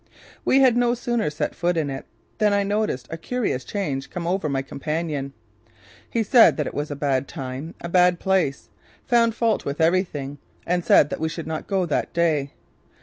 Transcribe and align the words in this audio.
We 0.43 0.61
had 0.61 0.75
no 0.75 0.95
sooner 0.95 1.29
set 1.29 1.53
foot 1.53 1.77
in 1.77 1.91
it 1.91 2.07
than 2.39 2.53
I 2.53 2.63
noticed 2.63 3.05
a 3.11 3.19
curious 3.19 3.63
change 3.63 4.09
come 4.09 4.25
over 4.25 4.49
my 4.49 4.63
companion. 4.63 5.31
He 6.09 6.23
said 6.23 6.57
that 6.57 6.65
it 6.65 6.73
was 6.73 6.89
a 6.89 6.95
bad 6.95 7.27
time, 7.27 7.75
a 7.81 7.87
bad 7.87 8.19
place, 8.19 8.69
found 9.05 9.35
fault 9.35 9.63
with 9.63 9.79
everything 9.79 10.39
and 10.65 10.83
said 10.83 11.11
that 11.11 11.19
we 11.19 11.29
should 11.29 11.45
not 11.45 11.67
go 11.67 11.85
that 11.85 12.13
day. 12.13 12.53